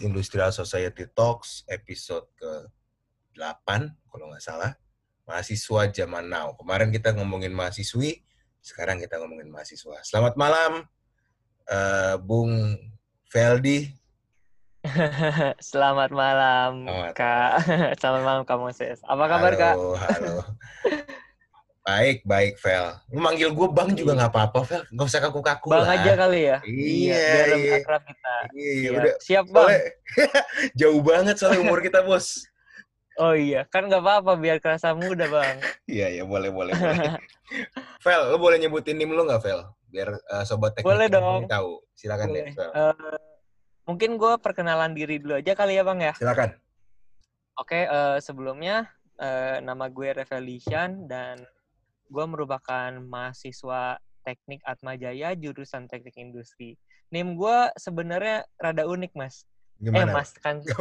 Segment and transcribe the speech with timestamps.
[0.00, 3.68] podcast Industrial Society Talks episode ke-8
[4.08, 4.72] kalau nggak salah.
[5.28, 6.56] Mahasiswa zaman now.
[6.56, 8.24] Kemarin kita ngomongin mahasiswi,
[8.64, 10.00] sekarang kita ngomongin mahasiswa.
[10.02, 10.88] Selamat malam,
[11.70, 12.74] uh, Bung
[13.28, 13.92] Feldi.
[15.70, 17.12] Selamat malam, Selamat.
[17.14, 17.52] Kak.
[18.00, 18.98] Selamat malam, Kak Moses.
[19.04, 19.74] Apa kabar, halo, Kak?
[20.00, 20.34] Halo,
[21.90, 22.86] Baik, baik, Vel.
[23.10, 24.82] Lu manggil gue Bang juga nggak apa-apa, Vel.
[24.94, 25.98] Nggak usah kaku-kaku Bang lah.
[25.98, 26.58] aja kali ya?
[26.62, 27.74] Iya, biar iya.
[27.82, 28.34] akrab kita.
[28.54, 28.94] Iya, Siap.
[28.94, 29.14] udah.
[29.18, 29.66] Siap, Bang.
[29.66, 29.82] Soalnya,
[30.78, 32.46] jauh banget soalnya umur kita, Bos.
[33.18, 35.58] Oh iya, kan nggak apa-apa biar kerasa muda, Bang.
[35.90, 37.18] Iya, iya, boleh, boleh, boleh.
[38.06, 39.60] Vel, lu boleh nyebutin NIM lu nggak, Vel?
[39.90, 41.50] Biar uh, sobat teknik Boleh dong.
[41.50, 41.82] tahu.
[41.98, 42.42] Silakan Boleh.
[42.46, 42.70] deh, Vel.
[42.70, 43.18] Eh,
[43.90, 46.14] mungkin gue perkenalan diri dulu aja kali ya, Bang ya.
[46.14, 46.54] Silakan.
[47.58, 48.86] Oke, eh, sebelumnya
[49.18, 51.42] eh, nama gue Revelishan dan
[52.10, 56.74] gue merupakan mahasiswa teknik Atmajaya jurusan teknik industri.
[57.08, 59.46] NIM gue sebenarnya rada unik, Mas.
[59.78, 60.04] Gimana?
[60.04, 60.60] Eh, Mas kan.
[60.60, 60.76] Gak.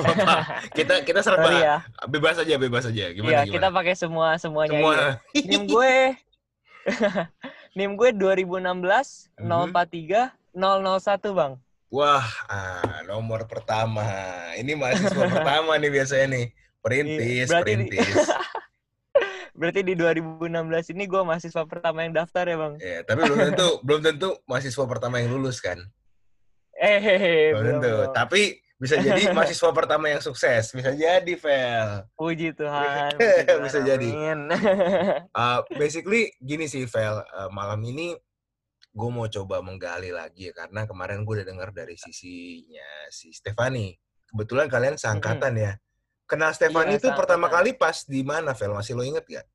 [0.75, 1.77] Kita kita serba Sorry ya.
[2.05, 3.05] bebas aja, bebas aja.
[3.09, 3.55] Gimana Iya, gimana?
[3.55, 4.75] kita pakai semua semuanya.
[4.75, 4.93] Semua.
[5.31, 5.47] iya.
[5.47, 5.91] NIM gue
[7.77, 9.47] NIM gue 2016 Mhm.
[9.71, 11.53] 043 001, Bang.
[11.89, 14.05] Wah, ah, nomor pertama.
[14.53, 16.45] Ini mahasiswa pertama nih biasanya nih.
[16.79, 18.15] Perintis, Iya, berarti perintis.
[19.59, 22.73] Berarti di 2016 ini gue mahasiswa pertama yang daftar ya, Bang.
[22.79, 25.83] Ya, tapi belum tentu belum tentu mahasiswa pertama yang lulus kan.
[26.79, 27.91] Eh, Belum belum, tentu.
[27.91, 28.15] belum.
[28.15, 28.41] Tapi
[28.79, 30.71] bisa jadi mahasiswa pertama yang sukses.
[30.71, 32.07] Bisa jadi, Vel.
[32.15, 33.11] Puji Tuhan.
[33.19, 34.07] Bisa puji Tuhan, jadi.
[34.15, 34.39] amin.
[35.35, 37.19] Uh, basically gini sih, Vel.
[37.27, 38.15] Uh, malam ini
[38.89, 40.53] gue mau coba menggali lagi ya.
[40.55, 43.91] Karena kemarin gue udah dengar dari sisinya si Stefani.
[44.31, 45.75] Kebetulan kalian seangkatan ya.
[46.29, 47.65] Kenal Stefani Iya, itu pertama seangkatan.
[47.65, 48.77] kali pas di mana, Vel?
[48.77, 49.47] Masih lo inget gak?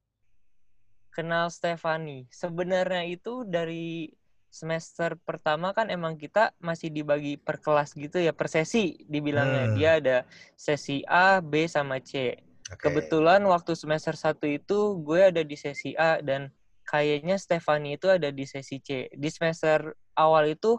[1.14, 2.27] Kenal Stefani.
[2.34, 4.11] Sebenarnya itu dari
[4.50, 9.70] semester pertama kan emang kita masih dibagi per kelas gitu ya, per sesi dibilangnya.
[9.70, 9.75] Hmm.
[9.78, 10.17] Dia ada
[10.58, 12.42] sesi A, B, sama C.
[12.67, 12.91] Oke.
[12.91, 16.51] Kebetulan waktu semester 1 itu gue ada di sesi A dan
[16.83, 19.06] kayaknya Stefani itu ada di sesi C.
[19.14, 20.74] Di semester awal itu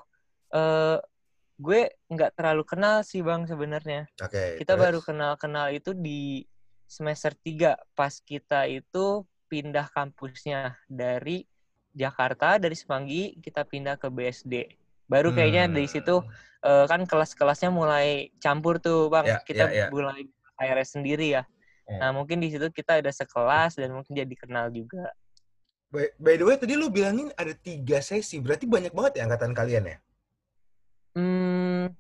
[0.52, 1.00] eh,
[1.56, 4.08] gue nggak terlalu kenal sih Bang sebenarnya.
[4.20, 4.60] Oke.
[4.60, 4.84] Kita terus?
[4.84, 6.44] baru kenal-kenal itu di
[6.86, 11.48] semester 3 pas kita itu pindah kampusnya dari
[11.96, 14.68] Jakarta dari Semanggi kita pindah ke BSD.
[15.08, 16.30] Baru kayaknya dari situ Hmm.
[16.66, 19.24] eh, kan kelas-kelasnya mulai campur tuh Bang.
[19.24, 19.88] Ya, kita ya, ya.
[19.94, 20.26] mulai
[20.58, 21.44] KRS sendiri ya.
[21.86, 22.02] Hmm.
[22.02, 25.14] Nah, mungkin di situ kita ada sekelas dan mungkin jadi kenal juga.
[25.94, 28.42] By, by the way, tadi lu bilangin ada tiga sesi.
[28.42, 29.98] Berarti banyak banget ya angkatan kalian ya?
[31.16, 31.96] Hmm,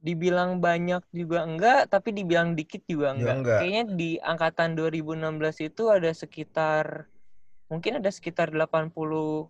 [0.00, 3.36] dibilang banyak juga enggak, tapi dibilang dikit juga enggak.
[3.40, 3.58] enggak.
[3.60, 7.08] Kayaknya di angkatan 2016 itu ada sekitar
[7.70, 9.48] mungkin ada sekitar 80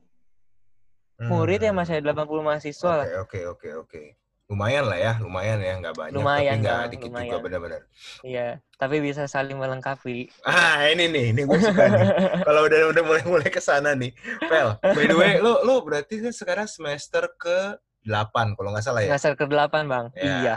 [1.20, 1.78] murid ya Hmm.
[1.78, 3.06] Mas ya, 80 mahasiswa lah.
[3.22, 4.02] Oke, oke, oke, oke.
[4.50, 7.38] Lumayan lah ya, lumayan ya, nggak banyak Lumayan, tapi nggak dikit juga lumayan.
[7.46, 7.82] benar-benar.
[8.26, 8.48] Iya,
[8.82, 10.26] tapi bisa saling melengkapi.
[10.42, 12.02] Ah, ini nih, ini gue suka nih.
[12.50, 14.10] Kalau udah udah mulai-mulai ke sana nih.
[14.50, 19.00] Pel, by the way, lu lu berarti kan sekarang semester ke 8 kalau nggak salah
[19.04, 19.12] ya?
[19.16, 20.06] Semester ke-8, Bang.
[20.16, 20.56] Ya, Iya.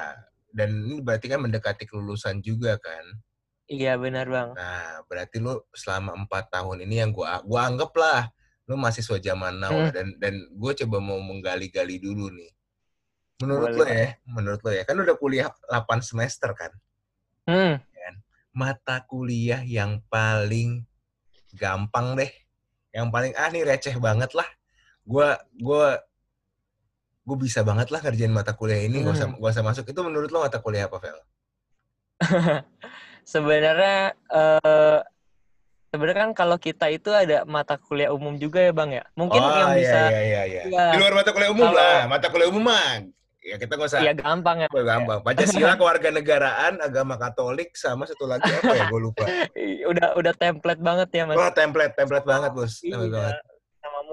[0.53, 3.03] Dan ini berarti kan mendekati kelulusan juga kan?
[3.65, 4.53] Iya, benar, Bang.
[4.53, 8.29] Nah, berarti lu selama empat tahun ini yang gua gua anggap lah
[8.63, 9.91] lu mahasiswa zaman now Hmm.
[9.91, 12.47] dan dan gue coba mau menggali-gali dulu nih.
[13.43, 13.91] Menurut lo Boleh.
[13.91, 16.71] ya, menurut lo ya, kan udah kuliah 8 semester kan?
[17.43, 17.75] Hmm,
[18.53, 20.85] Mata kuliah yang paling
[21.57, 22.29] gampang deh,
[22.93, 24.45] yang paling ah nih receh banget lah.
[25.03, 25.97] Gua gua
[27.23, 29.39] gue bisa banget lah ngerjain mata kuliah ini, gak usah Hmm.
[29.39, 29.83] gak usah masuk.
[29.87, 31.17] Itu menurut lo mata kuliah apa, Vel?
[33.23, 34.99] sebenarnya eh
[35.87, 39.07] sebenarnya kan kalau kita itu ada mata kuliah umum juga ya, Bang ya.
[39.15, 40.61] Mungkin oh, yang iya, bisa iya, iya, iya.
[40.67, 40.85] Iya.
[40.91, 41.99] Di luar mata kuliah umum Kalau- lah.
[42.11, 43.07] Mata kuliah umum mah.
[43.43, 43.99] Ya kita gak usah.
[43.99, 44.67] ya gampang ya.
[44.71, 45.19] Oh, gampang.
[45.19, 48.87] Pancasila kewarganegaraan, agama Katolik, sama satu lagi apa ya?
[48.87, 49.27] Gue lupa.
[49.91, 52.79] udah udah template banget ya mas Wah, template, template banget, bos.
[52.79, 53.35] Template iya banget.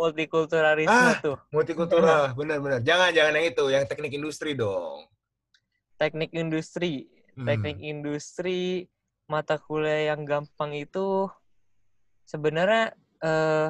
[0.00, 1.20] Multikulturalisme Ah.
[1.20, 2.80] tuh Multikultural, benar-benar.
[2.80, 5.04] Jangan, jangan yang itu, yang teknik industri dong.
[6.00, 7.44] teknik industri Hmm.
[7.44, 8.88] teknik industri
[9.28, 11.28] mata kuliah yang gampang itu
[12.24, 13.68] sebenarnya eh,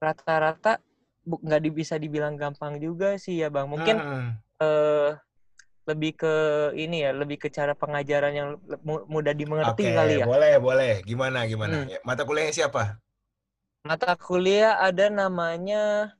[0.00, 0.80] rata-rata
[1.28, 4.28] nggak bisa dibilang gampang juga sih ya bang mungkin Hmm.
[4.58, 5.12] eh,
[5.84, 6.34] lebih ke
[6.72, 8.48] ini ya lebih ke cara pengajaran yang
[9.04, 10.92] mudah dimengerti Oke, kali ya boleh, boleh.
[11.04, 11.84] Gimana, gimana?
[11.84, 11.88] Hmm.
[11.88, 12.96] Ya, mata kuliahnya siapa?
[13.88, 16.12] Mata kuliah ada namanya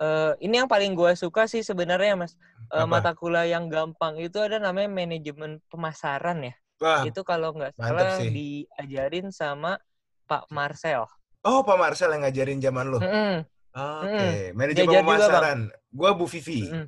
[0.00, 2.32] eh ini yang paling gue suka sih sebenarnya mas
[2.72, 2.88] Apa?
[2.88, 8.16] mata kuliah yang gampang itu ada namanya manajemen pemasaran ya Wah, itu kalau nggak salah
[8.16, 8.32] sih.
[8.32, 9.76] diajarin sama
[10.24, 11.04] Pak Marcel
[11.44, 12.98] oh Pak Marcel yang ngajarin zaman lu.
[13.00, 15.06] Mm-mm, Oke, manajemen Diajar juga, Bang.
[15.06, 15.58] pemasaran.
[15.92, 16.60] Gua Bu Vivi.
[16.68, 16.86] mm-mm.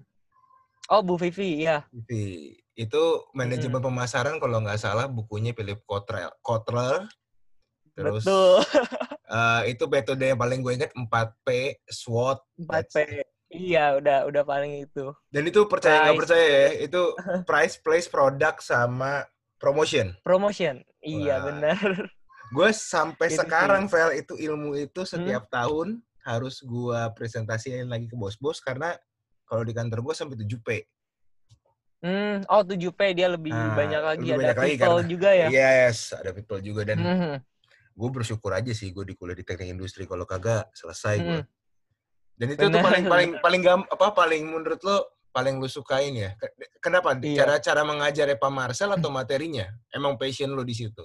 [0.90, 2.56] oh Bu Vivi ya Vivi.
[2.72, 6.32] Itu manajemen pemasaran kalau nggak salah bukunya Philip Kotler.
[6.40, 7.04] Kotler.
[7.92, 8.64] Terus Betul.
[9.32, 11.48] eh, itu metode yang paling gue ingat 4P,
[11.88, 12.38] SWOT.
[12.60, 12.96] 4P.
[13.48, 15.12] Iya, udah udah paling itu.
[15.28, 17.02] Dan itu percaya nggak percaya ya, itu
[17.48, 19.24] price, place, product sama
[19.56, 20.16] promotion.
[20.20, 20.80] Promotion.
[21.00, 21.44] Iya, Wah.
[21.48, 21.80] benar.
[22.52, 28.14] Gue sampai Itu sekarang, Vel, itu ilmu itu setiap tahun harus gue presentasiin lagi ke
[28.14, 28.92] bos-bos karena
[29.44, 30.68] kalau di kantor gue sampai 7P.
[32.02, 35.30] Hmm, oh 7P dia lebih Ah, banyak lagi lebih ada banyak lagi people karena- juga
[35.30, 35.48] ya.
[35.48, 37.34] Yes, ada people juga dan Mhm.
[37.92, 41.40] Gue bersyukur aja sih gue di kuliah di teknik industri kalau kagak selesai gue.
[41.40, 41.46] Mm.
[42.32, 44.96] Dan itu tuh paling paling paling gam, apa paling menurut lo
[45.30, 46.30] paling lo sukain ya?
[46.34, 47.14] Ke- Kenapa?
[47.14, 47.44] Iya.
[47.44, 49.68] Cara cara mengajarnya Pak Marcel atau materinya?
[49.88, 51.04] Emang passion lo di situ?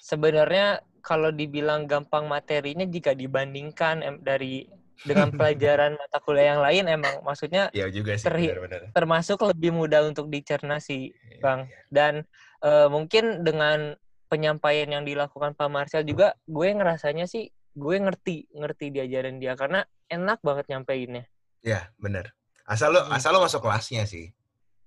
[0.00, 4.66] Sebenarnya kalau dibilang gampang materinya jika dibandingkan em- dari
[5.02, 8.80] dengan pelajaran mata kuliah yang lain emang maksudnya Iya juga sih, Terhi- benar-benar.
[8.94, 11.60] termasuk lebih mudah untuk dicerna sih Iya, Bang.
[11.66, 11.78] iya.
[11.90, 12.14] dan
[12.62, 13.98] eh, mungkin dengan
[14.32, 19.84] penyampaian yang dilakukan Pak Marcel juga gue ngerasanya sih gue ngerti ngerti diajarin dia karena
[20.08, 21.28] enak banget nyampeinnya
[21.60, 22.32] Iya, benar.
[22.64, 23.14] Asal lo Hmm.
[23.14, 24.32] asal lo masuk kelasnya sih.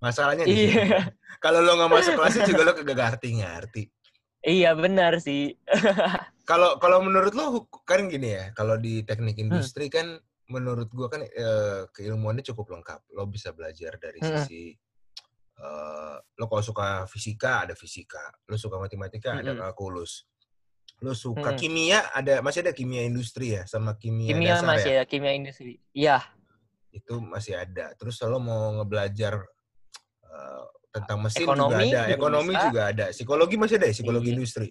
[0.01, 1.07] Masalahnya di iya
[1.39, 3.83] Kalau lo nggak masuk kelasnya juga lo kagak ngerti-ngerti.
[4.43, 5.55] iya benar sih
[6.49, 9.49] Kalau kalau menurut lo kan gini ya, kalau di teknik Hmm.
[9.49, 13.01] industri kan menurut gua kan eh, keilmuannya cukup lengkap.
[13.15, 14.35] Lo bisa belajar dari Hmm.
[14.43, 14.75] sisi
[15.55, 19.61] eh, lo kalau suka fisika ada fisika, lo suka matematika ada Mm-mm.
[19.61, 20.27] kalkulus.
[21.03, 21.59] Lo suka Mm-mm.
[21.59, 24.99] kimia ada masih ada kimia industri ya sama kimia, kimia dasar masih ya.
[24.99, 26.17] ya kimia industri iya
[26.95, 27.91] Itu masih ada.
[27.99, 29.35] Terus lo mau ngebelajar
[30.23, 30.63] eh,
[30.95, 32.65] tentang mesin Ekonomi juga ada, juga ekonomi bisa.
[32.71, 33.93] juga ada, psikologi masih ada, ya?
[33.95, 34.35] psikologi Iya.
[34.39, 34.67] industri.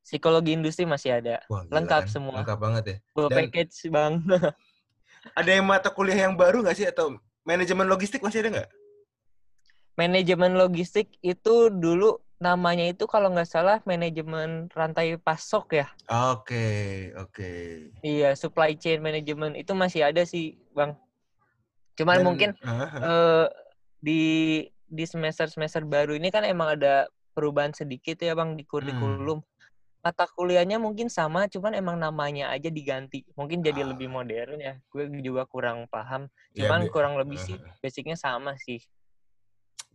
[0.00, 2.08] psikologi industri masih ada Wah, gila Lengkap kan?
[2.08, 2.34] semua.
[2.40, 2.96] Lengkap banget ya.
[3.12, 4.12] full package bang
[5.38, 8.68] Ada yang mata kuliah yang baru nggak sih atau manajemen logistik masih ada nggak?
[9.98, 17.50] Manajemen logistik itu dulu namanya itu kalau nggak salah manajemen rantai pasok ya Oke, oke.
[18.00, 20.94] iya supply chain management itu masih ada sih bang
[21.98, 23.02] cuman Dan- mungkin Ah, ah.
[23.02, 23.46] eh,
[23.98, 24.20] di
[24.86, 28.70] di semester semester baru ini kan emang ada perubahan sedikit ya bang di Hmm.
[28.70, 29.38] kurikulum
[29.98, 33.90] mata kuliahnya mungkin sama cuman emang namanya aja diganti mungkin jadi Ah.
[33.90, 37.74] lebih modern ya gue juga kurang paham Ya, cuman bi- kurang lebih ah, sih ah.
[37.82, 38.78] basicnya sama sih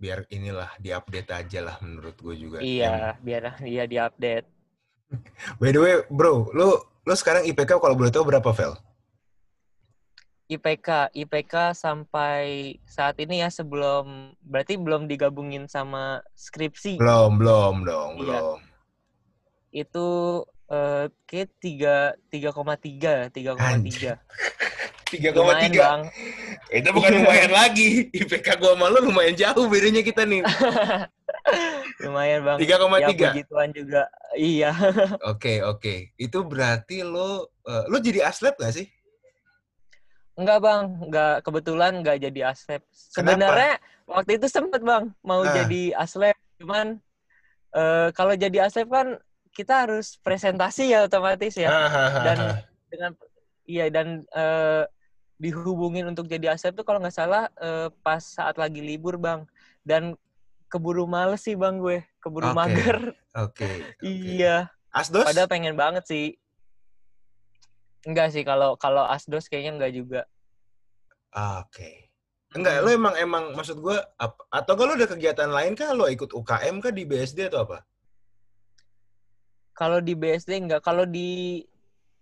[0.03, 2.57] biar inilah diupdate aja lah menurut gue juga.
[2.59, 4.47] iya biar dia diupdate
[5.61, 6.73] By the way, bro, lu
[7.05, 8.73] lu sekarang IPK kalau boleh tahu berapa, Vel?
[10.49, 18.11] IPK IPK sampai saat ini ya sebelum berarti belum digabungin sama skripsi Belum, belum dong,
[18.19, 18.19] Iya.
[18.19, 18.57] belum.
[19.73, 20.07] itu
[20.73, 21.95] eh kayak tiga
[22.27, 24.17] tiga koma tiga tiga koma tiga
[25.13, 25.29] 3,3.
[25.37, 26.01] lumayan bang
[26.73, 28.09] Itu bukan lumayan lagi.
[28.09, 30.41] IPK gua sama lu lumayan jauh bedanya kita nih.
[32.03, 32.97] lumayan bang 3,3.
[32.97, 34.03] ya puji Tuhan juga
[34.33, 34.71] iya
[35.31, 36.17] Oke, oke.
[36.17, 38.89] Itu berarti lo eh, lo jadi aslep gak sih?
[40.33, 43.77] enggak bang enggak kebetulan enggak jadi aslep sebenarnya
[44.09, 45.53] waktu itu sempet bang mau Ah.
[45.53, 46.97] jadi aslep cuman
[47.69, 49.21] eh kalau jadi aslep kan
[49.53, 51.69] kita harus presentasi ya otomatis ya
[52.25, 52.37] dan
[52.89, 53.11] dengan
[53.63, 54.83] iya dan eh,
[55.37, 59.45] dihubungin untuk jadi asep tuh kalau nggak salah eh, pas saat lagi libur bang
[59.85, 60.17] dan
[60.67, 62.99] keburu males sih bang gue keburu Oke, mager
[63.37, 63.69] Oke.
[63.69, 63.71] oke.
[64.01, 65.25] iya Asdos?
[65.25, 66.25] padahal pengen banget sih
[68.03, 70.21] enggak sih kalau kalau asdos kayaknya enggak juga
[71.33, 72.13] Ah, Oke.
[72.53, 73.81] Enggak, lo emang emang maksud
[74.21, 77.81] ap- atau kalau ada kegiatan lain kah lo ikut UKM kah di BSD atau apa?
[79.73, 81.61] Kalau di BSD enggak kalau di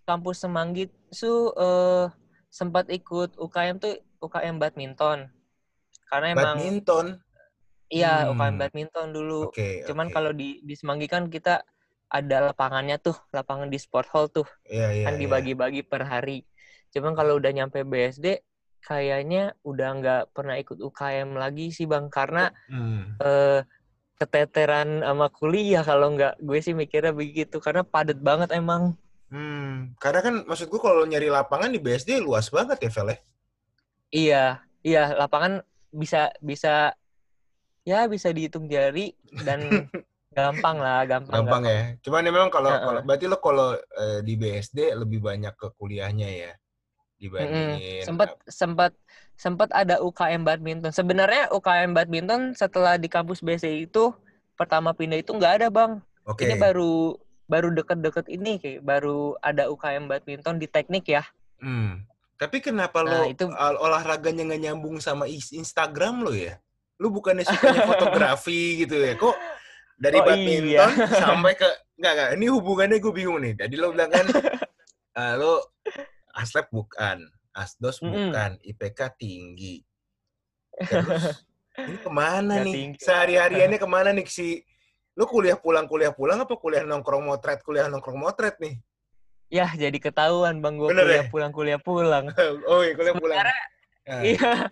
[0.03, 2.05] kampus Semanggi tuh eh,
[2.51, 5.31] sempat ikut UKM tuh UKM badminton
[6.11, 7.07] karena emang Badminton.
[7.87, 8.35] iya Hmm.
[8.35, 9.83] UKM badminton dulu Oke.
[9.87, 11.63] Cuman kalau di di Semanggi kan kita
[12.11, 15.19] ada lapangannya tuh, lapangan di sport hall tuh, Iya, iya, kan iya.
[15.23, 16.43] dibagi-bagi per hari.
[16.91, 18.43] Cuman kalau udah nyampe BSD,
[18.83, 23.15] kayaknya udah nggak pernah ikut UKM lagi sih bang, karena Hmm.
[23.15, 23.63] eh,
[24.21, 28.93] keteteran sama kuliah kalau nggak, gue sih mikirnya begitu, karena padet banget emang.
[29.33, 29.97] Hmm.
[29.97, 33.17] Karena kan maksud gua kalau nyari lapangan di BSD luas banget ya, Vel ya?
[34.11, 34.43] Iya,
[34.83, 36.93] iya lapangan bisa bisa
[37.81, 39.63] ya bisa dihitung jari dan
[40.37, 41.41] gampang lah, gampang.
[41.41, 41.81] Gampang ya.
[42.03, 42.83] Cuman ya memang kalau Heeh.
[42.83, 46.51] kalau berarti lo kalau eh, di BSD lebih banyak ke kuliahnya ya
[47.21, 48.91] dibandingin sempat sempat
[49.41, 50.93] sempat ada UKM badminton.
[50.93, 54.13] Sebenarnya UKM badminton setelah di kampus BC itu
[54.53, 55.97] pertama pindah itu nggak ada bang.
[56.29, 56.45] Oke.
[56.45, 57.17] Ini baru
[57.49, 61.25] baru deket-deket ini kayak baru ada UKM badminton di teknik ya.
[61.57, 62.05] Hmm.
[62.37, 66.61] Tapi kenapa Nah, lo itu- ol- olahraganya nggak nyambung sama Instagram lo ya?
[67.01, 69.17] lu bukannya sukanya fotografi gitu ya?
[69.17, 69.33] Kok
[69.97, 70.85] dari Oh, badminton iya.
[71.25, 71.65] sampai ke
[71.97, 73.57] enggak enggak ini hubungannya gue bingung nih.
[73.57, 74.25] Tadi lo bilang kan
[75.17, 75.65] eh, lo
[76.31, 78.31] aslep bukan, asdos Mm-mm.
[78.31, 79.83] bukan, IPK tinggi.
[80.77, 81.43] Terus
[81.89, 82.73] ini ke mana nih?
[82.73, 82.97] tinggi.
[82.99, 84.63] Sehari-hariannya ke mana nih si
[85.11, 88.79] lu kuliah pulang kuliah pulang apa kuliah nongkrong motret kuliah nongkrong motret nih?
[89.51, 91.31] Ya, jadi ketahuan Bang gue Bener kuliah ya?
[91.31, 92.31] pulang kuliah pulang.
[92.71, 93.37] oh iya kuliah pulang.
[93.43, 94.71] Nah, Iya.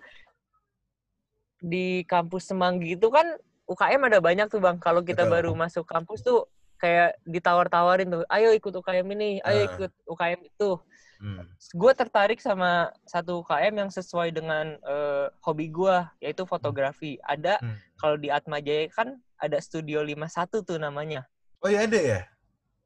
[1.59, 3.27] Di kampus Semanggi itu kan
[3.67, 4.79] UKM ada banyak tuh Bang.
[4.79, 5.33] Kalau kita Betul.
[5.35, 6.47] baru masuk kampus tuh
[6.79, 10.79] kayak ditawar-tawarin tuh, ayo ikut UKM ini, ayo ikut UKM itu.
[11.19, 11.43] hmm.
[11.75, 17.19] Gue tertarik sama satu UKM yang sesuai dengan eh, hobi gue, yaitu fotografi.
[17.21, 17.75] Ada Hmm.
[17.99, 21.27] kalau di Atma Jaya kan ada Studio 51 tuh namanya.
[21.59, 22.21] Oh iya ada ya?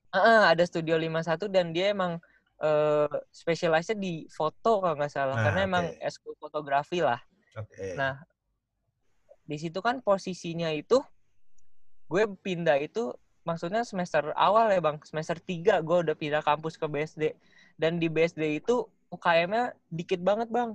[0.10, 2.18] Ah, ada Studio 51 dan dia emang
[2.64, 6.00] eh spesialisnya di foto kalau nggak salah, Ah, karena emang oke.
[6.02, 7.22] eskul fotografi lah.
[7.54, 7.94] Oke.
[7.94, 8.18] Nah,
[9.44, 11.02] di situ kan posisinya itu
[12.08, 13.12] gue pindah itu
[13.44, 17.36] maksudnya semester awal ya bang, semester 3 gue udah pindah kampus ke BSD
[17.76, 20.74] dan di BSD itu UKM-nya dikit banget bang.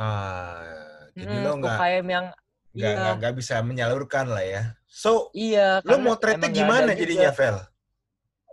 [0.00, 2.26] Ah, jadi Hmm, lo nggak UKM yang
[2.70, 3.10] nggak iya.
[3.18, 4.62] nggak bisa menyalurkan lah ya.
[4.86, 5.82] So iya.
[5.86, 7.56] lo emang nggak gimana jadinya, Vel?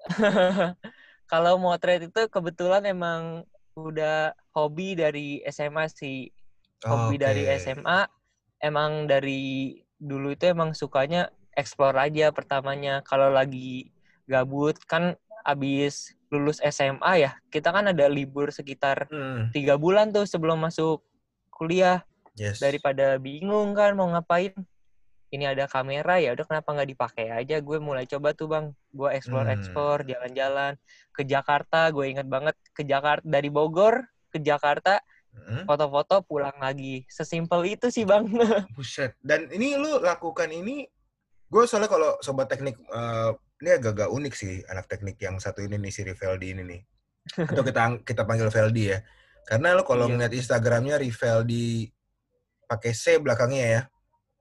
[1.31, 3.43] Kalau motret itu kebetulan emang
[3.75, 6.31] udah hobi dari SMA sih.
[6.85, 7.61] Hobi dari Oke.
[7.61, 8.07] SMA.
[8.57, 13.01] Emang dari dulu itu emang sukanya explore aja pertamanya.
[13.01, 13.89] Kalau lagi
[14.29, 20.29] gabut kan abis lulus SMA ya, kita kan ada libur sekitar Hmm, tiga bulan tuh
[20.29, 21.01] sebelum masuk
[21.49, 22.05] kuliah.
[22.37, 22.61] yes.
[22.61, 24.53] Daripada bingung kan mau ngapain.
[25.27, 27.59] Ini ada kamera ya, udah kenapa nggak dipakai aja?
[27.59, 30.15] Gue mulai coba tuh bang, gue explore explore, Hmm.
[30.15, 30.73] jalan-jalan
[31.11, 31.91] ke Jakarta.
[31.91, 35.03] Gue inget banget ke Jakarta dari Bogor ke Jakarta,
[35.35, 37.03] Hmm, foto-foto pulang lagi.
[37.11, 38.23] Sesimpel itu sih bang.
[38.75, 39.19] Buset.
[39.19, 40.87] Dan ini lu lakukan ini,
[41.47, 45.79] gue soalnya kalau sobat teknik, eh, ini agak-agak unik sih anak teknik yang satu ini
[45.79, 46.81] nih si Rivaldi ini nih.
[47.43, 48.99] Atau kita kita panggil Veldi ya.
[49.43, 50.13] Karena lu kalau Iya.
[50.13, 51.87] ngeliat Instagramnya Rivaldi
[52.63, 53.81] pakai C belakangnya ya.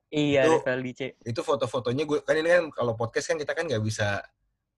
[0.08, 1.00] iya, Itu- Rivaldi C.
[1.18, 4.22] itu foto-fotonya gue kan ini kan kalau podcast kan kita kan nggak bisa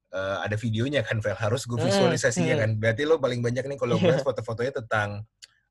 [0.09, 2.63] eh, ada videonya kan Vel harus gue Hmm, visualisasinya hmm.
[2.65, 4.25] kan berarti lo paling banyak nih kalau gue Iya.
[4.25, 5.29] foto-fotonya tentang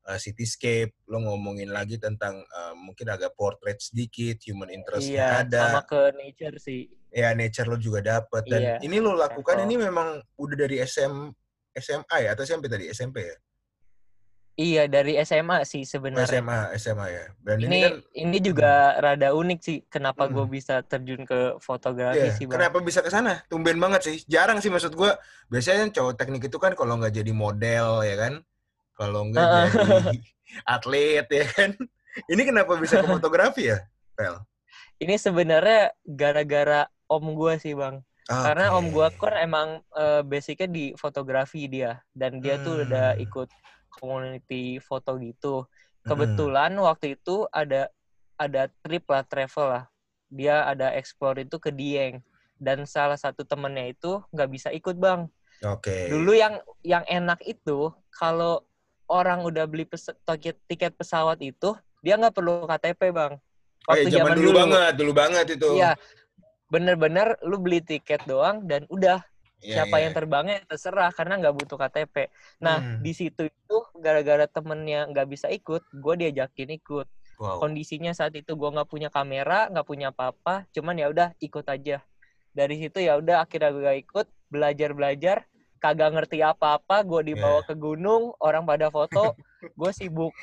[0.08, 5.60] eh, cityscape lo ngomongin lagi tentang eh, mungkin agak portrait sedikit human interestnya Iya, ada
[5.68, 6.88] sama ke nature sih.
[7.08, 11.12] ya nature lo juga dapet dan Iya, ini lo lakukan ini memang udah dari SM
[11.74, 13.36] SMA ya atau SMP tadi SMP ya
[14.58, 16.26] Iya, dari SMA sih sebenarnya.
[16.26, 20.50] SMA SMA ya dan ini, Ini kan ini juga rada unik sih kenapa gue Hmm.
[20.50, 22.58] bisa terjun ke fotografi Iya, sih, Bang.
[22.58, 23.38] kenapa bisa ke sana?
[23.46, 24.16] Tumben banget sih.
[24.26, 25.14] Jarang sih maksud gua.
[25.46, 28.42] Biasanya cowok teknik itu kan kalau nggak jadi model ya kan,
[28.98, 29.66] kalau nggak Heeh.
[29.70, 30.18] jadi
[30.74, 31.70] atlet ya kan.
[32.26, 33.78] Ini kenapa bisa ke fotografi ya,
[34.18, 34.42] Pel?
[34.98, 38.02] Ini sebenarnya gara-gara om gue sih, Bang.
[38.26, 43.24] Karena om gue kan emang eh, basicnya di fotografi dia dan dia tuh udah Hmm.
[43.24, 43.48] ikut
[43.88, 45.64] community foto gitu.
[45.64, 46.04] Mm-mm.
[46.04, 47.88] Kebetulan waktu itu ada
[48.36, 49.84] ada trip lah travel lah.
[50.28, 52.20] Dia ada explore itu ke Dieng
[52.60, 55.24] dan salah satu temennya itu nggak bisa ikut bang.
[55.64, 56.10] Oke.
[56.12, 58.60] Dulu yang yang enak itu kalau
[59.08, 61.74] orang udah beli pes- tiket tiket pesawat itu
[62.04, 63.32] dia nggak perlu KTP bang.
[63.88, 64.58] Oh, iya, Waktu zaman, zaman dulu, dulu.
[64.60, 65.68] banget, dulu banget itu.
[65.80, 65.92] Iya,
[66.68, 69.24] bener-bener lu beli tiket doang dan udah
[69.58, 70.06] Iya, siapa iya.
[70.06, 72.30] yang terbangnya terserah karena nggak butuh KTP.
[72.62, 73.02] Nah Hmm.
[73.02, 77.10] di situ itu gara-gara temennya nggak bisa ikut, gue diajakin ikut.
[77.42, 77.58] Wow.
[77.58, 81.98] Kondisinya saat itu gue nggak punya kamera, nggak punya apa-apa, cuman ya udah ikut aja.
[82.54, 85.36] Dari situ ya udah akhirnya gue ikut belajar belajar,
[85.78, 87.66] kagak ngerti apa-apa, gue dibawa Iya.
[87.66, 89.32] ke gunung, orang pada foto,
[89.80, 90.34] gue sibuk,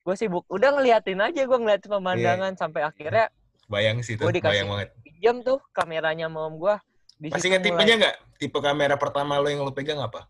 [0.00, 3.30] gue sibuk, udah ngeliatin aja gue ngeliatin pemandangan sampai akhirnya
[3.64, 4.88] Bayang sih itu, dikasih- bayang banget.
[5.00, 6.74] pinjam tuh kameranya sama om gue.
[7.22, 8.16] Masih inget mulai tipenya nggak?
[8.36, 10.26] Tipe kamera pertama lo yang lo pegang apa?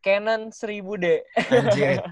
[0.00, 1.22] Canon 1000D.
[1.48, 2.02] Anjir.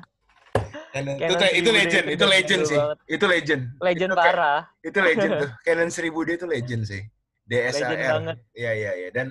[0.91, 1.15] Canon.
[1.17, 2.79] itu, Canon itu 1000D legend, itu itu legend sih.
[2.79, 2.99] banget.
[3.07, 3.63] Itu legend.
[3.77, 4.61] Legend Itu kayak- parah.
[4.81, 5.51] itu legend tuh.
[5.67, 7.03] Canon 1000D itu legend sih.
[7.45, 7.91] DSLR.
[7.91, 8.37] Legend banget.
[8.55, 9.09] Iya iya iya.
[9.11, 9.27] Dan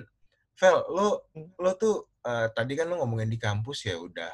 [0.60, 1.48] Vel, lo Hmm.
[1.56, 4.28] lo tuh eh, tadi kan lo ngomongin di kampus ya udah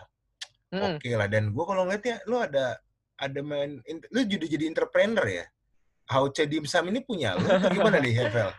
[0.74, 0.98] Mm.
[0.98, 1.30] oke lah.
[1.30, 2.74] Dan gue kalau ngeliat ya lo ada
[3.16, 5.46] ada main in- lo juga jadi entrepreneur ya.
[6.10, 8.50] Hauce Dimsum ini punya lo gimana nih ya, Vel?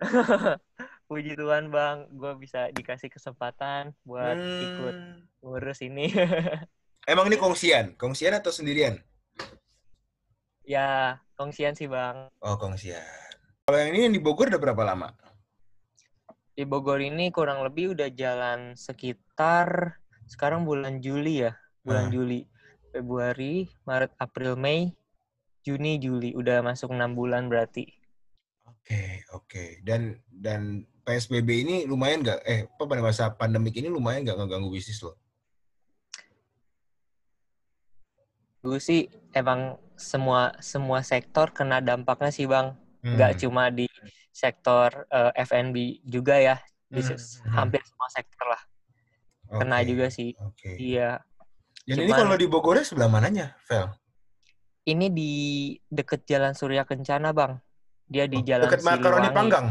[1.08, 5.26] Puji Tuhan bang, gue bisa dikasih kesempatan buat ikut Hmm.
[5.42, 6.06] ngurus ini.
[7.10, 7.96] Emang ini kongsian?
[7.98, 9.02] Kongsian atau sendirian?
[10.62, 12.28] ya, kongsian sih bang.
[12.44, 13.00] Oh, kongsian.
[13.64, 15.08] Kalau yang ini yang di Bogor udah berapa lama?
[16.58, 19.94] Di Bogor ini kurang lebih udah jalan sekitar
[20.26, 21.54] sekarang bulan Juli ya,
[21.86, 22.18] bulan Ah.
[22.18, 22.50] Juli,
[22.90, 24.90] Februari, Maret, April, Mei,
[25.62, 27.86] Juni Juli udah masuk enam bulan berarti.
[28.66, 29.86] Oke, oke.
[29.86, 32.42] Dan dan PSBB ini lumayan nggak?
[32.42, 35.14] Eh, apa pada masa pandemik ini lumayan nggak ngeganggu bisnis lo?
[38.66, 42.74] Dulu sih emang semua semua sektor kena dampaknya sih bang.
[42.98, 43.40] Nggak Hmm.
[43.40, 43.86] cuma di
[44.30, 46.56] sektor eh, F&B juga ya.
[46.88, 47.18] Di Hmm,
[47.52, 48.62] hampir semua sektor lah
[49.48, 50.32] kena Oke, juga sih.
[50.40, 50.76] Oke.
[50.76, 51.20] Iya.
[51.84, 53.88] Dan ini kalau di Bogornya sebelah mananya, Vel?
[54.84, 55.32] Ini di
[55.88, 57.56] deket Jalan Surya Kencana bang.
[58.08, 59.66] Dia di Oh, Jalan Dekat makaroni panggang.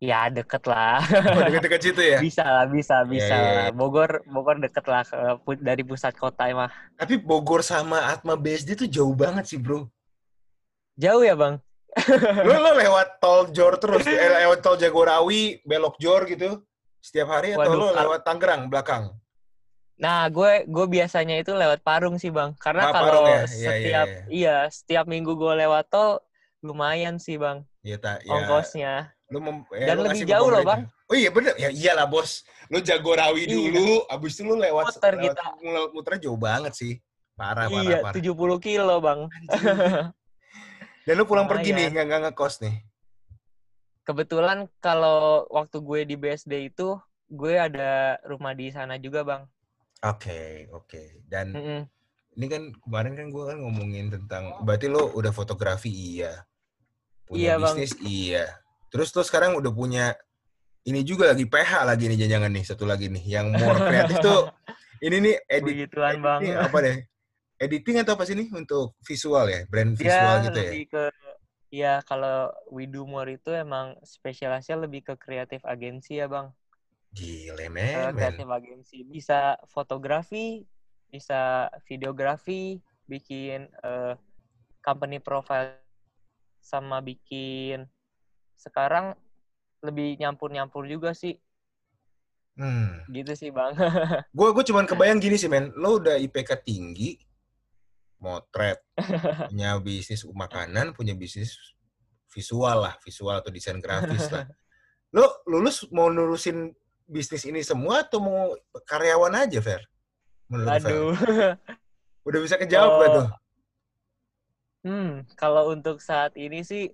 [0.00, 1.02] Ya deket lah.
[1.36, 2.18] Oh, dekat-dekat situ ya.
[2.18, 3.52] bisa lah, bisa, bisa iya, lah.
[3.68, 3.70] iya.
[3.70, 5.04] Bogor, Bogor deket lah
[5.38, 6.72] pu- dari pusat kota emang.
[6.96, 9.86] Tapi Bogor sama Atma BSD tuh jauh banget sih, Bro.
[11.00, 11.56] Jauh ya bang?
[12.46, 14.14] Lo, lo lewat tol Jor terus, eh,
[14.44, 16.60] lewat tol Jagorawi, belok Jor gitu
[17.00, 19.04] setiap hari atau Waduh, kal- lewat Tangerang belakang?
[19.96, 23.40] Nah, gue gue biasanya itu lewat Parung sih bang, karena Ah, kalau ya?
[23.40, 26.20] Iya, setiap iya, iya, setiap minggu gue lewat tol
[26.60, 28.32] lumayan sih bang Ya, tak, ya.
[28.36, 28.92] ongkosnya.
[29.32, 30.92] Lu mem, ya, Dan lu lebih jauh loh, pemerintah.
[31.08, 32.44] Oh iya bener, ya iyalah bos.
[32.68, 33.56] Lu Jagorawi Iya.
[33.56, 35.44] dulu, abis itu lu lewat, Muter lewat kita.
[35.90, 36.92] muternya jauh banget sih.
[37.34, 38.14] Parah, parah, iya, parah.
[38.14, 39.20] 70 kilo bang.
[41.04, 41.92] Dan lu pulang pergi nih, Lumayan.
[41.92, 42.76] nggak nggak ngekos nih.
[44.04, 46.96] Kebetulan kalau waktu gue di BSD itu
[47.30, 49.42] gue ada rumah di sana juga bang.
[50.02, 51.22] Oke, oke.
[51.28, 51.80] Dan Mm-mm.
[52.34, 56.42] ini kan kemarin kan gue kan ngomongin tentang, berarti lu udah fotografi iya,
[57.28, 57.76] punya Iya, Bang.
[57.76, 58.44] bisnis iya.
[58.90, 60.16] Terus lu sekarang udah punya
[60.82, 64.48] ini juga lagi PH lagi nih jangan nih satu lagi nih yang more kreatif tuh
[65.06, 66.40] ini nih edit Begituan bang.
[66.40, 66.96] Ini apa deh?
[67.60, 69.60] Editing atau apa sih nih untuk visual ya?
[69.68, 70.64] Brand visual Dia gitu ya?
[70.64, 71.04] lebih ke
[71.70, 76.48] ya kalau We Do More itu emang spesialisnya lebih ke kreatif agensi ya bang.
[77.12, 80.64] Gile men, kreatif agensi bisa fotografi,
[81.12, 84.14] bisa videografi, bikin eh,
[84.80, 85.76] company profile
[86.64, 87.84] sama bikin
[88.56, 89.12] sekarang
[89.84, 91.36] lebih nyampur-nyampur juga sih
[92.56, 93.00] Hmm.
[93.08, 93.72] gitu sih bang.
[94.36, 97.18] Gue gue cuman kebayang gini sih men, lo udah IPK tinggi,
[98.20, 98.78] motret,
[99.48, 101.56] punya bisnis makanan, punya bisnis
[102.30, 104.46] visual lah, visual atau desain grafis lah.
[105.16, 106.70] Lo lulus mau nurusin
[107.10, 108.54] bisnis ini semua atau mau
[108.86, 109.82] karyawan aja, Fer?
[110.46, 110.94] Menurut Fer?
[112.28, 113.16] Udah bisa kejawab gak Oh.
[113.18, 113.28] tuh?
[114.80, 116.88] hmm, kalau untuk saat ini sih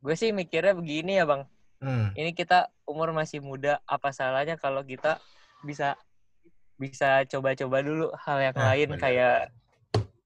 [0.00, 1.42] gue sih mikirnya begini ya bang.
[1.80, 2.12] Hmm.
[2.16, 5.20] Ini kita umur masih muda, apa salahnya kalau kita
[5.64, 5.96] bisa
[6.80, 9.36] bisa coba-coba dulu hal yang Nah, lain benar, kayak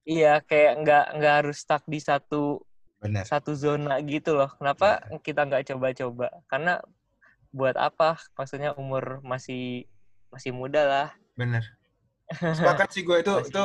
[0.05, 2.61] iya kayak nggak nggak harus stuck di satu
[3.01, 3.25] Benar.
[3.29, 4.49] satu zona gitu loh.
[4.57, 6.29] Kenapa kita nggak coba-coba?
[6.49, 6.81] Karena
[7.53, 8.17] buat apa?
[8.33, 9.85] Maksudnya umur masih
[10.29, 11.09] masih muda lah.
[11.35, 11.65] Bener.
[12.57, 13.65] Sepakat sih gue itu Masih- itu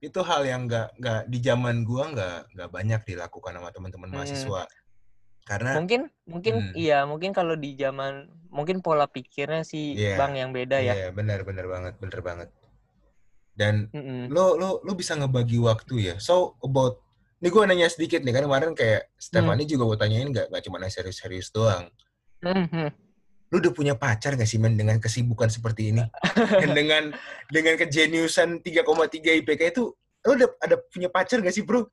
[0.00, 4.16] itu hal yang nggak nggak di zaman gue nggak nggak banyak dilakukan sama teman-teman Hmm.
[4.16, 4.64] mahasiswa.
[5.44, 6.72] Karena Mungkin mungkin Hmm.
[6.72, 10.16] iya mungkin kalau di zaman mungkin pola pikirnya sih Iya.
[10.16, 10.92] bang yang beda ya.
[10.94, 12.48] iya benar benar banget bener banget.
[13.54, 14.30] Dan Mm-mm.
[14.32, 16.14] lo lo lo bisa ngebagi waktu ya.
[16.22, 17.02] So about
[17.40, 19.08] ini gue nanya sedikit nih kan kemarin kayak.
[19.16, 21.88] Stefani juga gue tanyain nggak nggak cuma nanya serius-serius doang.
[22.40, 22.88] Mhm.
[23.50, 26.06] Lu udah punya pacar gak sih men dengan kesibukan seperti ini?
[26.62, 27.02] Dan dengan
[27.50, 29.90] dengan kejeniusan 3,3 IPK itu
[30.22, 31.84] lu udah ada punya pacar gak sih bro?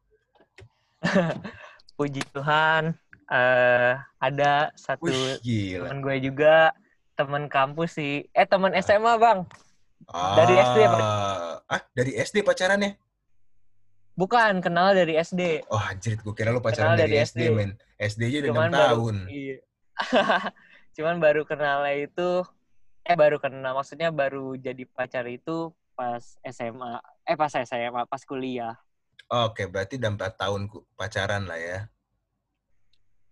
[1.98, 2.93] Puji Tuhan
[3.28, 3.93] eh
[4.24, 6.72] ada satu Wih teman gue juga
[7.17, 8.30] teman kampus sih.
[8.32, 9.43] Eh teman SMA bang.
[10.06, 11.00] Dari SD apa?
[11.66, 12.96] Ah, dari SD pacarannya?
[14.14, 15.68] Bukan kenal dari SD.
[15.70, 17.54] Oh anjir, gue kira lu pacaran Kenal dari, dari SD, SD.
[17.54, 17.72] men.
[17.98, 19.16] SD aja udah 6 Cuman baru tahun.
[19.30, 19.58] iya.
[20.98, 22.30] Cuman baru kenalnya itu
[23.04, 26.98] eh baru kenal maksudnya baru jadi pacar itu pas SMA.
[27.26, 28.74] Eh pas SMA, pas kuliah.
[29.28, 30.62] Oke, berarti udah 4 tahun
[30.96, 31.80] pacaran lah ya.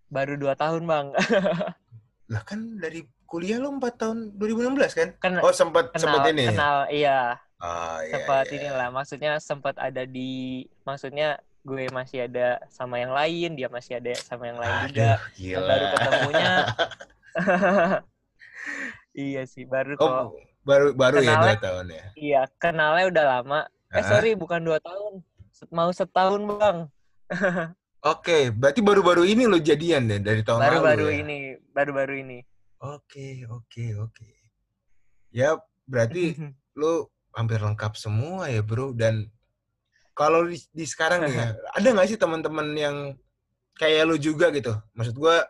[0.05, 1.07] Baru dua tahun, Bang.
[2.27, 5.09] Lah kan dari kuliah lu 4 tahun 2016 kan?
[5.17, 6.43] Ken- Oh, sempat kenal sempat ini.
[6.47, 8.55] kenal iya, Ah, iya, sempat iya.
[8.59, 8.87] inilah.
[8.91, 14.45] Maksudnya sempat ada di maksudnya gue masih ada sama yang lain, dia masih ada sama
[14.45, 15.17] yang lain juga.
[15.17, 15.65] Aduh, gila.
[15.67, 16.51] Baru ketemunya
[19.15, 20.03] Iya sih, baru kok.
[20.03, 22.05] Oh, baru baru ya Kenalnya- 2 tahun ya.
[22.15, 23.59] Iya, kenalnya udah lama.
[23.89, 25.23] Eh Ah, sorry, bukan dua tahun.
[25.49, 26.77] Set- Mau setahun bang.
[28.05, 31.17] Oke, berarti baru-baru ini lo jadian deh dari tahun Baru-baru lalu ya?
[31.25, 31.37] ini,
[31.73, 32.37] baru-baru ini.
[32.85, 34.29] Oke, oke, oke.
[35.33, 35.57] Ya,
[35.89, 36.37] berarti
[36.79, 39.27] lu hampir lengkap semua ya bro dan
[40.15, 42.95] kalau di, di sekarang nih ya, ada nggak sih teman-teman yang
[43.75, 45.43] kayak lu juga gitu maksud gua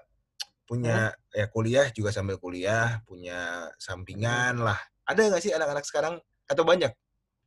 [0.66, 6.18] punya ya kuliah juga sambil kuliah punya sampingan lah ada nggak sih anak-anak sekarang
[6.50, 6.90] atau banyak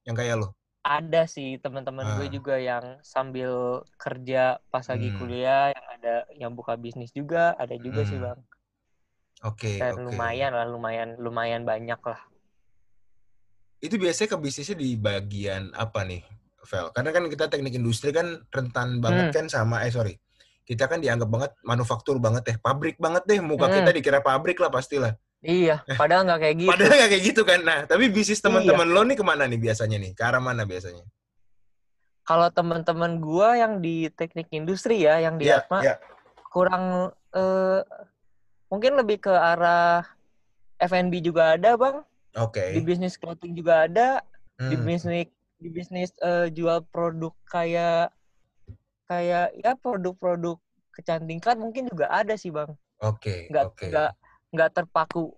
[0.06, 2.32] yang kayak lu ada sih teman-teman gue Ah.
[2.32, 5.18] juga yang sambil kerja pas lagi Hmm.
[5.18, 8.24] kuliah, yang ada yang buka bisnis juga, ada juga sih Hmm.
[8.32, 8.40] bang.
[9.44, 10.02] Oke, Dan oke.
[10.02, 12.20] lumayan lah, lumayan lumayan banyak lah.
[13.78, 16.22] Itu biasanya ke bisnisnya di bagian apa nih,
[16.66, 16.90] Vel?
[16.90, 19.34] Karena kan kita teknik industri kan rentan banget Hmm.
[19.34, 20.18] kan sama, eh sorry,
[20.66, 23.78] kita kan dianggap banget manufaktur banget deh, pabrik banget deh, muka Hmm.
[23.78, 25.14] kita dikira pabrik lah pastilah.
[25.38, 26.70] Iya, padahal nggak kayak gitu.
[26.74, 27.60] Padahal nggak kayak gitu kan.
[27.62, 28.50] Nah, tapi bisnis Iya.
[28.50, 30.10] teman-teman lo nih ke mana nih biasanya nih?
[30.18, 31.06] Ke arah mana biasanya?
[32.26, 35.94] Kalau teman-teman gua yang di teknik industri ya, yang di Iya, Atma iya.
[36.50, 37.80] kurang eh,
[38.68, 40.02] mungkin lebih ke arah
[40.82, 42.02] F&B juga ada bang,
[42.36, 42.74] Oke.
[42.74, 44.20] di bisnis clothing juga ada,
[44.58, 44.84] di Hmm.
[44.84, 48.10] bisnis di bisnis eh, jual produk kayak
[49.06, 50.58] kayak ya produk-produk
[50.92, 52.68] kecantikan mungkin juga ada sih bang,
[53.00, 53.86] Oke, nggak oke.
[53.88, 54.10] nggak
[54.54, 55.32] nggak terpaku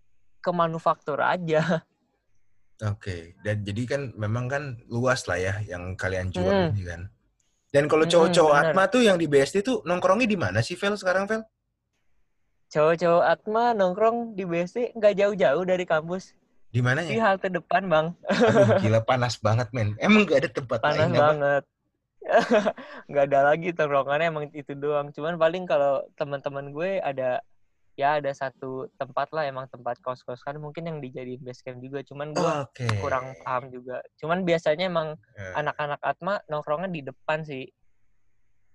[0.45, 1.85] ke manufaktur aja.
[2.81, 6.65] Oke, dan jadi kan memang kan luas lah ya yang kalian jual Hmm.
[6.65, 7.01] ini kan.
[7.75, 8.73] Dan kalau Mm-mm, cowok-cowok bener.
[8.73, 11.43] Atma tuh yang di BSD tuh nongkrongnya di mana sih, Vel, sekarang, Vel?
[12.73, 16.25] Cowok-cowok Atma nongkrong di BSD nggak jauh-jauh dari kampus,
[16.71, 17.21] Di di mananya?
[17.25, 18.07] halte depan bang.
[18.49, 19.89] Aduh, gila panas banget, men.
[20.07, 21.35] Emang gak ada tempat panas lain apa?
[21.35, 21.65] banget
[23.11, 27.41] nggak ada lagi tongkrongannya emang itu doang cuman paling kalau teman-teman gue ada
[27.99, 32.01] ya ada satu tempat lah emang tempat kos-kos kan mungkin yang dijadiin base camp juga
[32.07, 32.89] cuman gue Oke.
[33.03, 37.65] kurang paham juga cuman biasanya emang Eh, anak-anak Atma nongkrongnya di depan sih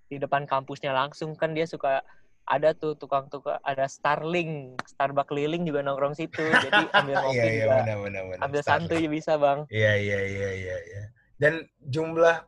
[0.05, 2.01] di depan kampusnya langsung kan dia suka
[2.45, 7.75] ada tuh tukang-tukang ada Starling Starbucks keliling juga nongkrong situ jadi ambil Iya, iya, juga
[7.81, 8.43] benar, benar, benar.
[8.45, 8.87] ambil Starling.
[8.89, 11.03] santuy bisa bang Iya, iya, iya, iya, iya.
[11.41, 12.45] Dan jumlah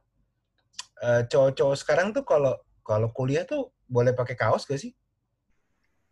[1.02, 2.54] eh, cowok-cowok sekarang tuh kalau
[2.86, 4.94] kalau kuliah tuh boleh pakai kaos gak sih?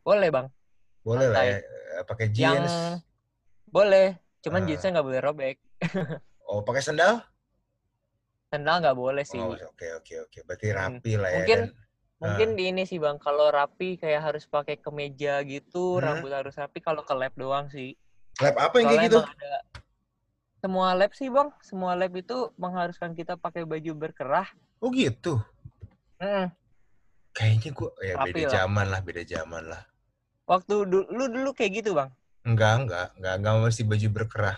[0.06, 0.48] Boleh bang
[1.02, 1.58] Boleh lah ya.
[1.58, 3.02] Eh, Pakai yang jeans.
[3.68, 4.68] boleh cuman Ah.
[4.68, 5.56] jeansnya nggak boleh robek
[6.46, 7.26] Oh, pakai sendal?
[8.48, 10.38] sendal nggak boleh sih Oh, oke, oke, oke.
[10.44, 10.78] Berarti Hmm.
[10.78, 11.38] rapi lah ya.
[11.40, 11.74] Mungkin- dan-
[12.16, 16.04] mungkin di ini sih bang kalau rapi kayak harus pakai kemeja gitu Hmm.
[16.16, 17.98] rambut harus rapi kalau ke lab doang sih
[18.38, 19.20] lab apa yang kayak gitu?
[19.20, 19.54] ada
[20.58, 25.42] semua lab sih bang semua lab itu mengharuskan kita pakai baju berkerah Oh gitu.
[26.18, 26.52] Mm.
[27.32, 28.52] Kayaknya gua ya Rapi beda lah.
[28.56, 29.82] zaman lah, beda zaman lah.
[30.46, 32.10] Waktu dulu lu dulu kayak gitu bang?
[32.46, 34.58] Enggak, enggak, enggak, enggak mesti baju berkerah.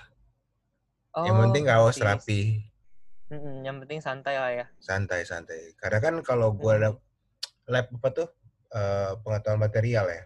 [1.18, 2.62] yang Oh, penting kaos rapi,
[3.28, 4.66] Mm-mm, yang penting santai lah ya.
[4.80, 5.74] Santai, santai.
[5.76, 6.90] Karena kan kalau gua ada
[7.68, 8.28] lab apa tuh
[8.72, 10.24] eh, pengetahuan material ya,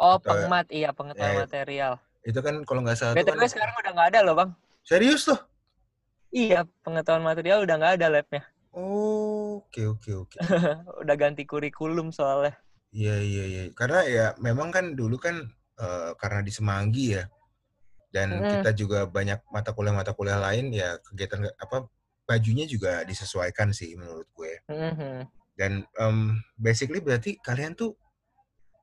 [0.00, 1.92] oh Atau- pengmat iya pengetahuan Ya, material.
[2.24, 4.50] Itu kan kalau nggak salah btw kan sekarang udah nggak ada loh bang.
[4.84, 5.38] Serius tuh.
[6.28, 10.36] iya pengetahuan material udah nggak ada labnya Oh, oke, oke, oke.
[11.02, 12.52] udah ganti kurikulum soalnya
[12.88, 13.62] Iya, iya, iya.
[13.76, 15.44] Karena ya memang kan dulu kan
[15.78, 17.28] eh, karena di Semanggi ya,
[18.08, 18.50] dan Mm-mm.
[18.58, 21.84] kita juga banyak mata kuliah-mata kuliah lain ya kegiatan apa
[22.24, 24.52] bajunya juga disesuaikan sih menurut gue.
[24.68, 25.28] Mhm.
[25.58, 26.18] Dan em,
[26.56, 27.92] basically berarti kalian tuh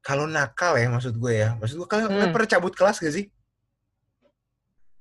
[0.05, 2.35] kalau nakal ya maksud gue ya, maksud gue kalian, kalian Hmm.
[2.35, 3.25] pernah cabut kelas gak sih?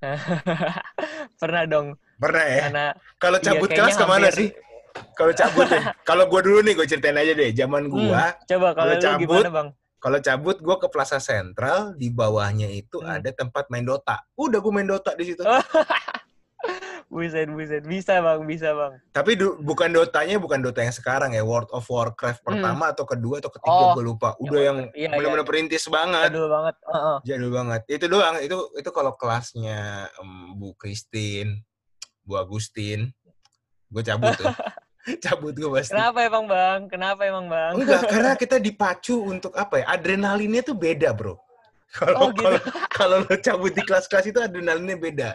[1.40, 2.62] pernah dong Pernah ya.
[2.68, 2.86] karena
[3.16, 4.48] Kalau iya, cabut kayaknya kelas ke mana hampir- sih?
[5.12, 5.82] Kalau cabut deh.
[6.08, 7.50] Kalau gue dulu nih gue ceritain aja deh.
[7.50, 7.92] Zaman Hmm.
[8.06, 12.98] gua coba kalau cabut, gimana bang Kalau cabut gue ke Plaza Sentral, di bawahnya itu
[12.98, 13.14] Hmm.
[13.14, 14.22] ada tempat main Dota.
[14.34, 15.40] Udah gue main Dota di situ.
[17.06, 21.44] Buset buset bisa bang bisa bang Tapi du- bukan Dotanya bukan Dota yang sekarang ya,
[21.44, 23.86] World of Warcraft pertama atau kedua atau ketiga Hmm.
[23.86, 24.28] Oh, gue lupa.
[24.38, 25.48] Udah yang iya, benar-benar iya.
[25.48, 26.28] perintis banget.
[26.28, 27.16] Aduh banget Heeh.
[27.24, 27.80] Jadul banget.
[27.86, 28.34] Itu doang.
[28.40, 29.80] Itu itu kalau kelasnya
[30.16, 31.62] em, Bu Christine,
[32.20, 33.12] Bu Agustin,
[33.86, 34.48] gue cabut tuh.
[35.24, 35.92] cabut gue pasti.
[35.92, 39.84] kenapa emang bang kenapa emang bang Enggak, karena kita dipacu untuk apa ya?
[39.90, 41.36] Adrenalinnya tuh beda, bro.
[41.90, 42.58] Kalau Oh, gitu.
[42.90, 45.30] kalau lo cabut di kelas-kelas itu adrenalinnya beda.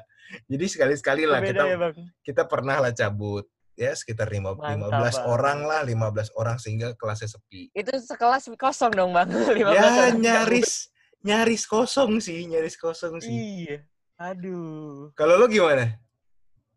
[0.45, 4.91] Jadi sekali-sekali lah beda kita ya bang kita pernah lah cabut ya sekitar lima- Mantap,
[4.91, 5.25] 15 Bang.
[5.25, 7.71] orang lah, 15 orang sehingga kelasnya sepi.
[7.71, 13.23] itu sekelas kosong dong bang 15 Ya orang nyaris nyaris kosong sih, nyaris kosong cabut.
[13.23, 13.63] sih.
[13.63, 13.77] iya
[14.19, 15.95] aduh Kalau lo gimana?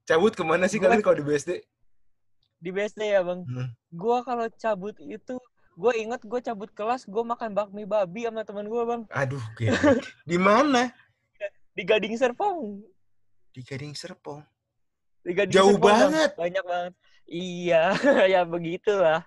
[0.03, 1.51] Cabut ke mana sih kalian kalau di BSD?
[2.63, 3.69] Di BSD ya bang Hmm.
[3.91, 5.35] gua kalau cabut itu
[5.73, 9.75] gue inget gue cabut kelas gue makan bakmi babi sama teman gue bang Aduh, gila.
[10.23, 10.93] di mana?
[11.77, 12.85] di Gading Serpong
[13.51, 14.45] Di Gading Serpong.
[15.21, 16.01] di Gading Jauh Serpong, Bang.
[16.13, 16.31] banget.
[16.35, 16.93] banyak banget
[17.25, 17.83] iya
[18.33, 19.27] ya begitulah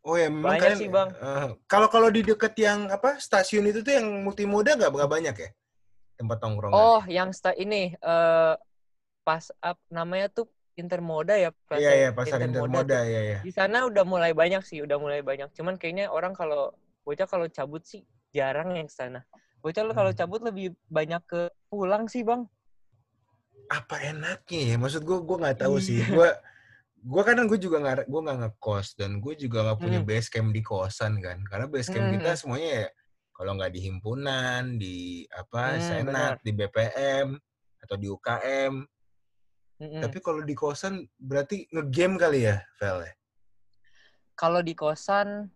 [0.00, 1.08] Oh ya, memang Banyak kalian, sih, Bang.
[1.12, 5.36] eh, kalau kalau di deket yang apa stasiun itu tuh yang multimoda nggak nggak banyak
[5.36, 5.50] ya
[6.16, 6.72] tempat tongkrongan.
[6.72, 8.54] oh yang sta ini eh
[9.22, 13.02] pas up namanya tuh Intermoda ya Plaza iya iya pasar intermoda tuh.
[13.04, 13.38] ya ya.
[13.42, 16.70] di sana udah mulai banyak sih udah mulai banyak cuman kayaknya orang kalau
[17.02, 19.26] bocah kalau cabut sih jarang yang ke sana
[19.58, 20.18] bocah lu kalau Hmm.
[20.18, 22.46] cabut lebih banyak ke pulang sih bang
[23.68, 24.76] apa enaknya ya?
[24.80, 26.00] Maksud gue, gue nggak tahu sih.
[26.00, 26.08] Iya.
[26.08, 26.30] Gue
[26.98, 30.08] gue kadang gue juga nggak gue nggak ngekos dan gue juga nggak punya Hmm.
[30.08, 32.88] base camp di kosan kan karena base camp Hmm, kita semuanya ya
[33.30, 34.96] kalau nggak di himpunan di
[35.30, 36.42] apa Hmm, senat benar.
[36.42, 37.28] di BPM
[37.78, 38.72] atau di UKM
[39.78, 40.02] Mm-mm.
[40.02, 43.12] tapi kalau di kosan berarti ngegame kali ya Vel ya?
[44.34, 45.50] Kalau di kosan,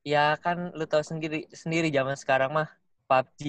[0.00, 2.68] ya kan lu tahu sendiri sendiri zaman sekarang mah
[3.04, 3.42] PUBG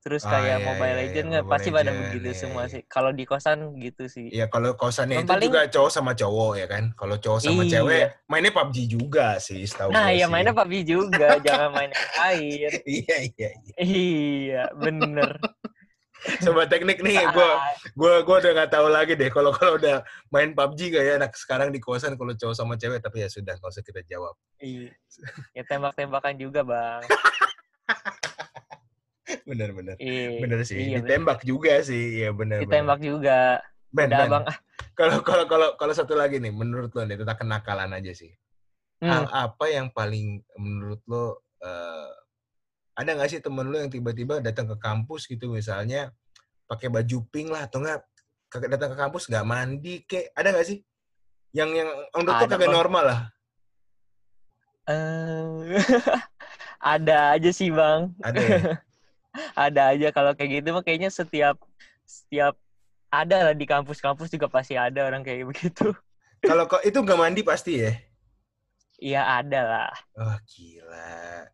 [0.00, 2.64] terus Ah, kayak iya, Mobile iya, Legend iya, kan Mobile pasti pada begitu iya, semua
[2.64, 2.72] iya.
[2.72, 2.82] sih.
[2.84, 4.28] Kalau di kosan gitu sih.
[4.28, 7.72] Iya kalau kosannya itu paling- juga cowok sama cowok ya kan kalau cowok sama Iya.
[7.72, 10.32] cewek mainnya PUBG juga sih setahu Nah, gue ya sih.
[10.32, 12.70] mainnya PUBG juga, jangan main yang lain.
[13.00, 15.40] iya iya iya Iya, bener.
[16.38, 17.50] Sobat teknik nih gue
[17.94, 21.32] gue gue udah nggak tahu lagi deh kalau kalau udah main PUBG gak ya anak
[21.34, 24.92] sekarang di kosan kalau cowok sama cewek tapi ya sudah nggak usah kita jawab Iya.
[25.52, 27.00] Ya tembak-tembakan juga, Bang.
[29.46, 30.42] bener bener Iya.
[30.42, 31.06] bener sih Iya, bener.
[31.06, 33.62] ditembak juga sih ya bener Ditembak juga.
[33.90, 34.44] Ben, Udah, Ben, Bang.
[34.94, 38.30] Kalau kalau kalau kalau satu lagi nih menurut lo nih tentang kenakalan aja sih
[39.00, 39.32] hal Hmm.
[39.48, 42.10] apa yang paling menurut lo eh,
[42.94, 46.10] ada nggak sih temen lo yang tiba-tiba datang ke kampus gitu misalnya
[46.70, 48.02] pakai baju pink lah atau enggak
[48.50, 50.34] datang ke kampus nggak mandi kek?
[50.34, 50.78] Ada nggak sih?
[51.54, 53.20] Yang yang menurut lo Ada, kagak normal lah.
[54.90, 55.78] Eh,
[56.94, 58.14] ada aja sih, Bang.
[58.22, 58.58] ada ya?
[59.54, 60.08] Ada aja.
[60.10, 61.54] Kalau kayak gitu mah kayaknya setiap
[62.02, 62.58] setiap
[63.14, 65.94] ada lah di kampus-kampus juga pasti ada orang kayak begitu.
[66.50, 67.94] kalau kok itu nggak mandi pasti ya?
[69.00, 69.92] Iya ada lah.
[70.18, 71.48] wah gila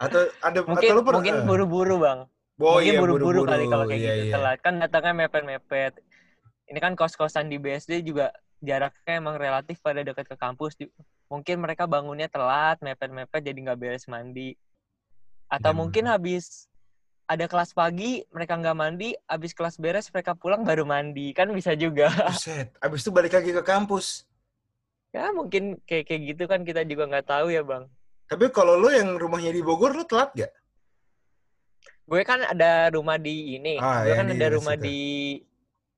[0.00, 1.44] atau ada Mungkin atau lu per- mungkin eh.
[1.44, 2.20] buru-buru bang.
[2.56, 4.34] oh, mungkin iya, buru-buru kali kalau kayak Iya, gitu iya.
[4.34, 4.58] telat.
[4.60, 5.92] Kan datangnya mepet-mepet.
[6.66, 10.76] Ini kan kos-kosan di BSD juga jaraknya emang relatif pada dekat ke kampus.
[11.26, 14.56] Mungkin mereka bangunnya telat, mepet-mepet jadi nggak beres mandi.
[15.46, 16.68] Atau Dan- mungkin habis
[17.24, 21.30] ada kelas pagi, mereka nggak mandi, habis kelas beres mereka pulang baru mandi.
[21.30, 22.08] Kan bisa juga.
[22.26, 24.24] Buset, abis itu balik lagi ke kampus
[25.10, 27.90] Ya mungkin kayak kayak gitu kan kita juga nggak tahu ya bang.
[28.30, 30.54] Tapi kalau lo yang rumahnya di Bogor lo telat gak
[32.10, 33.78] Gue kan ada rumah di ini.
[33.78, 34.82] Ah, gue ya, kan ada rumah situ.
[34.82, 34.98] di.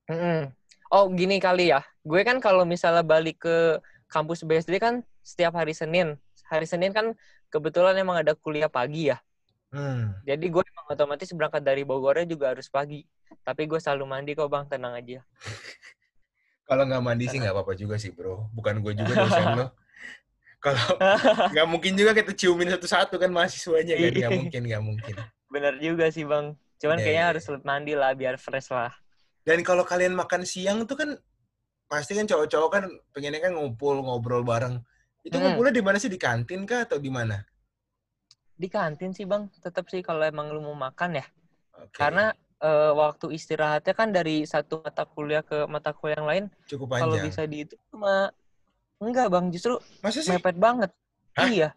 [0.05, 0.53] Mm-mm.
[0.93, 1.81] Oh gini kali ya.
[2.05, 3.81] Gue kan kalau misalnya balik ke
[4.13, 6.13] kampus BSD kan setiap hari Senin.
[6.45, 7.17] Hari Senin kan
[7.49, 9.17] kebetulan emang ada kuliah pagi ya.
[9.73, 10.21] hmm.
[10.21, 13.01] Jadi gue emang otomatis berangkat dari Bogornya juga harus pagi.
[13.41, 15.25] Tapi gue selalu mandi kok bang, tenang aja.
[16.69, 18.53] Kalau nggak mandi sih nggak apa-apa juga sih bro.
[18.53, 19.73] Bukan gue juga dosen lo.
[20.63, 20.79] Kalau
[21.53, 24.11] nggak mungkin juga kita ciumin satu-satu kan mahasiswanya kan.
[24.15, 24.29] Nggak Iya.
[24.31, 25.15] mungkin, nggak mungkin.
[25.51, 26.55] Bener juga sih bang.
[26.79, 28.95] Cuman Iya, kayaknya iya, harus mandi lah biar fresh lah.
[29.43, 31.09] Dan kalau kalian makan siang tuh kan
[31.91, 34.79] pasti kan cowok-cowok kan pengennya kan ngumpul ngobrol bareng.
[35.19, 35.51] Itu Hmm.
[35.51, 37.43] ngumpulnya di mana sih di kantin kah atau di mana?
[38.55, 41.25] Di kantin sih bang, tetap sih kalau emang lu mau makan ya.
[41.75, 41.91] Oke.
[41.91, 42.31] Karena
[42.63, 47.19] eh, waktu istirahatnya kan dari satu mata kuliah ke mata kuliah yang lain, cukup kalau
[47.19, 47.27] panjang.
[47.27, 48.31] bisa dihitung cuma
[49.05, 50.31] enggak bang, justru Masa sih?
[50.31, 50.89] mepet banget.
[51.35, 51.47] Hah?
[51.49, 51.69] Iya.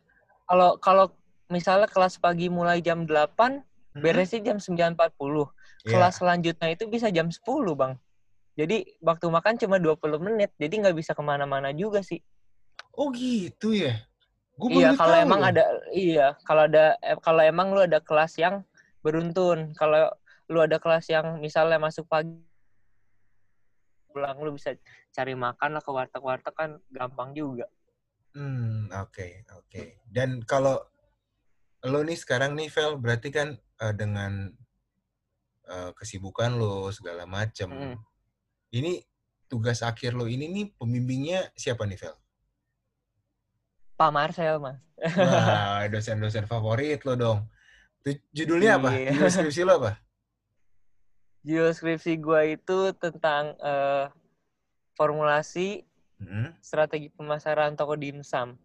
[0.47, 1.07] Kalau kalau
[1.47, 3.63] misalnya kelas pagi mulai jam 8,
[3.97, 4.05] Hmm?
[4.05, 4.93] beresnya jam 9.40.
[4.93, 5.89] Iya.
[5.89, 7.41] Kelas selanjutnya itu bisa jam 10,
[7.73, 7.97] Bang.
[8.53, 12.21] Jadi waktu makan cuma 20 menit, jadi nggak bisa ke mana-mana juga sih.
[12.93, 13.97] Oh gitu ya.
[14.57, 15.49] Gue iya, kalau emang loh.
[15.53, 18.65] ada iya, kalau ada eh, kalau emang lu ada kelas yang
[19.01, 19.73] beruntun.
[19.77, 20.13] Kalau
[20.49, 22.37] lu ada kelas yang misalnya masuk pagi
[24.09, 24.73] pulang lu bisa
[25.17, 27.65] cari makan lah ke warteg-warteg kan gampang juga.
[28.37, 30.05] Hmm, oke, oke.
[30.05, 30.77] Dan kalau
[31.89, 34.53] lo nih sekarang nih, Vel, berarti kan eh, dengan
[35.65, 37.97] eh, kesibukan lo segala macem, Mm.
[38.77, 39.01] ini
[39.49, 42.17] tugas akhir lo ini nih pembimbingnya siapa nih, Vel?
[43.97, 44.77] Pak Marcel, Mas.
[45.01, 47.41] Wah, dosen-dosen favorit lo dong.
[48.37, 48.93] Judulnya apa?
[48.93, 49.17] Iya.
[49.17, 49.93] Judul skripsi lo apa?
[51.41, 54.05] Judul skripsi gua itu tentang eh,
[54.97, 55.85] formulasi
[56.17, 56.49] Hmm?
[56.65, 58.57] strategi pemasaran toko dimsum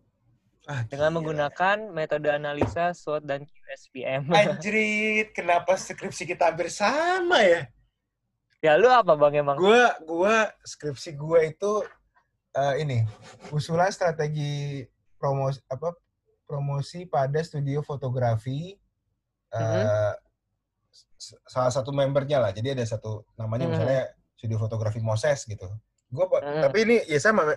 [0.64, 1.16] Ah, dengan gila.
[1.20, 4.32] menggunakan metode analisa SWOT dan QSPM.
[4.32, 7.68] Anjrit, kenapa skripsi kita hampir sama ya?
[8.64, 9.58] ya lu apa bang emang?
[9.60, 11.84] Gua, gua skripsi gua itu
[12.54, 13.04] eh, ini
[13.50, 14.86] usulan strategi
[15.18, 15.92] promosi apa
[16.48, 18.80] promosi pada studio fotografi
[19.52, 20.16] eh, Mhm.
[21.20, 22.52] s- salah satu membernya lah.
[22.56, 23.74] Jadi ada satu namanya Mhm.
[23.76, 24.02] misalnya
[24.40, 25.68] studio fotografi Moses gitu.
[26.12, 26.62] Gua pa- Mhm.
[26.62, 27.56] tapi ini ya sama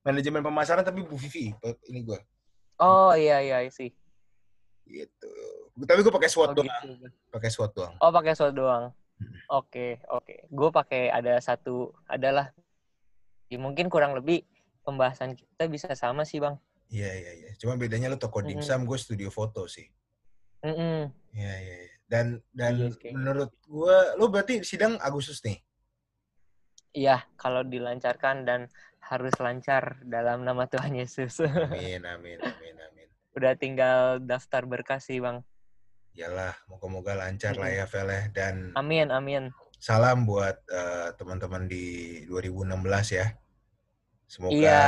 [0.00, 1.50] manajemen pemasaran tapi Bu Vivi
[1.84, 2.18] ini gua
[2.78, 3.90] Oh iya iya sih.
[4.84, 5.30] gitu.
[5.78, 7.06] Tapi gua pakai SWOT Oh, doang, gitu.
[7.28, 7.94] pakai SWOT doang.
[7.98, 8.84] Oh pakai SWOT doang.
[9.16, 9.34] Hmm.
[9.52, 10.46] Oke oke.
[10.48, 12.50] Gue pakai ada satu adalah
[13.46, 14.42] ya, mungkin kurang lebih
[14.82, 16.58] pembahasan kita bisa sama sih bang.
[16.88, 17.50] Iya iya iya.
[17.56, 19.86] Cuma bedanya lu toko dimsum, gue studio foto sih.
[20.60, 20.74] Iya
[21.32, 21.76] iya.
[21.78, 21.94] iya.
[22.04, 25.56] Dan dan Iya, kayak menurut gue, lo berarti sidang Agustus nih.
[26.92, 28.68] Iya, kalau dilancarkan dan
[29.00, 31.40] harus lancar dalam nama Tuhan Yesus.
[31.40, 33.08] Amin, amin, amin, amin.
[33.32, 35.40] Udah tinggal daftar berkas sih, Bang.
[36.12, 38.22] Yalah, moga-moga lancar lah ya, Vel ya.
[38.28, 39.48] Dan Amin, amin.
[39.80, 43.26] salam buat eh, teman-teman di 2016 ya.
[44.28, 44.80] Semoga Iya,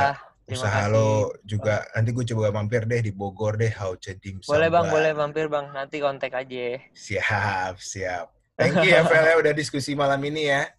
[0.45, 0.93] usaha kasih.
[0.93, 1.09] lo
[1.41, 5.49] juga nanti gue coba mampir deh di Bogor deh How Cedim Boleh, Bang, boleh mampir,
[5.49, 5.73] Bang.
[5.73, 6.77] Nanti kontak aja.
[6.93, 8.29] Siap, siap.
[8.53, 10.69] Thank you ya Vel ya udah diskusi malam ini ya.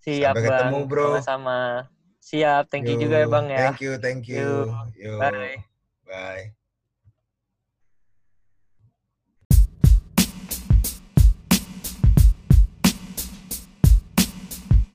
[0.00, 0.58] Siap, Sampai Bang.
[0.72, 1.06] ketemu, bro.
[1.20, 1.58] Sama-sama.
[2.20, 3.58] Siap, thank you juga ya, Bang ya.
[3.72, 4.68] Thank you, thank you.
[4.96, 5.16] Yo.
[5.20, 5.64] Bye.
[6.04, 6.59] Bye.